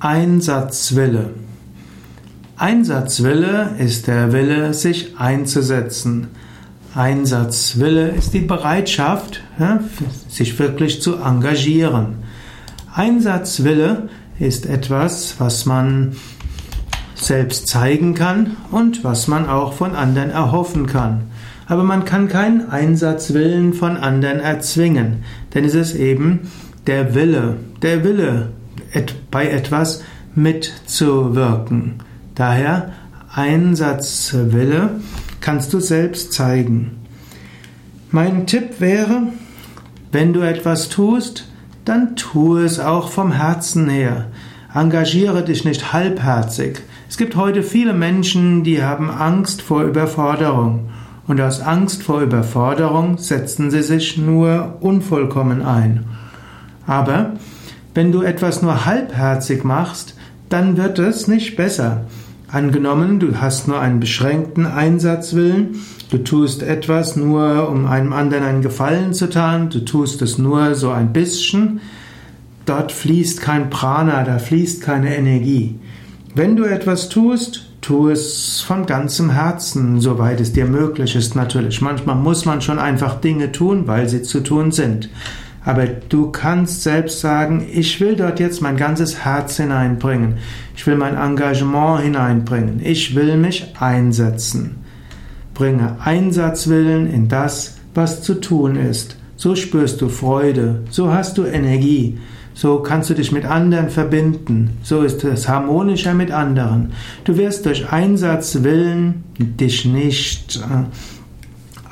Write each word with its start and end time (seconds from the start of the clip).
Einsatzwille. 0.00 1.30
Einsatzwille 2.56 3.74
ist 3.80 4.06
der 4.06 4.32
Wille, 4.32 4.72
sich 4.72 5.18
einzusetzen. 5.18 6.28
Einsatzwille 6.94 8.10
ist 8.10 8.32
die 8.32 8.42
Bereitschaft, 8.42 9.42
sich 10.28 10.56
wirklich 10.60 11.02
zu 11.02 11.16
engagieren. 11.16 12.18
Einsatzwille 12.94 14.08
ist 14.38 14.66
etwas, 14.66 15.34
was 15.38 15.66
man 15.66 16.14
selbst 17.16 17.66
zeigen 17.66 18.14
kann 18.14 18.56
und 18.70 19.02
was 19.02 19.26
man 19.26 19.48
auch 19.48 19.72
von 19.72 19.96
anderen 19.96 20.30
erhoffen 20.30 20.86
kann. 20.86 21.22
Aber 21.66 21.82
man 21.82 22.04
kann 22.04 22.28
keinen 22.28 22.70
Einsatzwillen 22.70 23.74
von 23.74 23.96
anderen 23.96 24.38
erzwingen, 24.38 25.24
denn 25.54 25.64
es 25.64 25.74
ist 25.74 25.96
eben 25.96 26.52
der 26.86 27.16
Wille, 27.16 27.56
der 27.82 28.04
Wille, 28.04 28.50
bei 29.30 29.48
etwas 29.48 30.02
mitzuwirken. 30.34 31.94
Daher 32.34 32.92
Einsatzwille 33.34 35.00
kannst 35.40 35.72
du 35.72 35.80
selbst 35.80 36.32
zeigen. 36.32 36.98
Mein 38.10 38.46
Tipp 38.46 38.80
wäre, 38.80 39.24
wenn 40.12 40.32
du 40.32 40.40
etwas 40.40 40.88
tust, 40.88 41.46
dann 41.84 42.16
tu 42.16 42.56
es 42.56 42.80
auch 42.80 43.10
vom 43.10 43.32
Herzen 43.32 43.88
her. 43.88 44.26
Engagiere 44.74 45.44
dich 45.44 45.64
nicht 45.64 45.92
halbherzig. 45.92 46.80
Es 47.08 47.16
gibt 47.16 47.36
heute 47.36 47.62
viele 47.62 47.94
Menschen, 47.94 48.64
die 48.64 48.82
haben 48.82 49.10
Angst 49.10 49.62
vor 49.62 49.82
Überforderung. 49.82 50.90
Und 51.26 51.40
aus 51.40 51.60
Angst 51.60 52.02
vor 52.02 52.22
Überforderung 52.22 53.18
setzen 53.18 53.70
sie 53.70 53.82
sich 53.82 54.16
nur 54.16 54.76
unvollkommen 54.80 55.62
ein. 55.62 56.04
Aber 56.86 57.32
wenn 57.98 58.12
du 58.12 58.22
etwas 58.22 58.62
nur 58.62 58.86
halbherzig 58.86 59.64
machst, 59.64 60.14
dann 60.48 60.76
wird 60.76 61.00
es 61.00 61.26
nicht 61.26 61.56
besser. 61.56 62.04
Angenommen, 62.46 63.18
du 63.18 63.40
hast 63.40 63.66
nur 63.66 63.80
einen 63.80 63.98
beschränkten 63.98 64.66
Einsatzwillen, 64.66 65.80
du 66.08 66.18
tust 66.18 66.62
etwas 66.62 67.16
nur, 67.16 67.68
um 67.68 67.86
einem 67.86 68.12
anderen 68.12 68.44
einen 68.44 68.62
Gefallen 68.62 69.14
zu 69.14 69.28
tun, 69.28 69.70
du 69.70 69.80
tust 69.80 70.22
es 70.22 70.38
nur 70.38 70.76
so 70.76 70.92
ein 70.92 71.12
bisschen, 71.12 71.80
dort 72.66 72.92
fließt 72.92 73.40
kein 73.40 73.68
Prana, 73.68 74.22
da 74.22 74.38
fließt 74.38 74.80
keine 74.80 75.16
Energie. 75.16 75.74
Wenn 76.36 76.54
du 76.54 76.66
etwas 76.66 77.08
tust, 77.08 77.66
tu 77.80 78.10
es 78.10 78.60
von 78.60 78.86
ganzem 78.86 79.30
Herzen, 79.30 80.00
soweit 80.00 80.40
es 80.40 80.52
dir 80.52 80.66
möglich 80.66 81.16
ist 81.16 81.34
natürlich. 81.34 81.80
Manchmal 81.80 82.14
muss 82.14 82.44
man 82.44 82.60
schon 82.60 82.78
einfach 82.78 83.20
Dinge 83.20 83.50
tun, 83.50 83.88
weil 83.88 84.08
sie 84.08 84.22
zu 84.22 84.38
tun 84.38 84.70
sind. 84.70 85.08
Aber 85.64 85.86
du 85.86 86.30
kannst 86.30 86.82
selbst 86.82 87.20
sagen, 87.20 87.66
ich 87.72 88.00
will 88.00 88.16
dort 88.16 88.40
jetzt 88.40 88.62
mein 88.62 88.76
ganzes 88.76 89.24
Herz 89.24 89.56
hineinbringen. 89.56 90.34
Ich 90.76 90.86
will 90.86 90.96
mein 90.96 91.16
Engagement 91.16 92.02
hineinbringen. 92.02 92.80
Ich 92.82 93.14
will 93.14 93.36
mich 93.36 93.74
einsetzen. 93.78 94.76
Bringe 95.54 95.96
Einsatzwillen 96.00 97.10
in 97.12 97.28
das, 97.28 97.78
was 97.94 98.22
zu 98.22 98.34
tun 98.34 98.76
ist. 98.76 99.16
So 99.36 99.54
spürst 99.54 100.00
du 100.00 100.08
Freude, 100.08 100.82
so 100.90 101.12
hast 101.12 101.38
du 101.38 101.44
Energie, 101.44 102.18
so 102.54 102.80
kannst 102.80 103.08
du 103.08 103.14
dich 103.14 103.30
mit 103.30 103.44
anderen 103.44 103.88
verbinden, 103.88 104.78
so 104.82 105.02
ist 105.02 105.22
es 105.22 105.48
harmonischer 105.48 106.12
mit 106.12 106.32
anderen. 106.32 106.92
Du 107.22 107.36
wirst 107.36 107.66
durch 107.66 107.92
Einsatzwillen 107.92 109.22
dich 109.38 109.84
nicht 109.84 110.56
äh, 110.56 110.84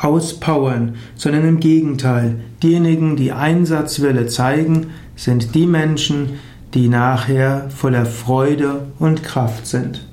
auspowern, 0.00 0.96
sondern 1.14 1.46
im 1.46 1.60
Gegenteil. 1.60 2.40
Diejenigen, 2.62 3.16
die 3.16 3.32
Einsatzwille 3.32 4.26
zeigen, 4.26 4.88
sind 5.14 5.54
die 5.54 5.66
Menschen, 5.66 6.38
die 6.74 6.88
nachher 6.88 7.70
voller 7.70 8.06
Freude 8.06 8.88
und 8.98 9.22
Kraft 9.22 9.66
sind. 9.66 10.06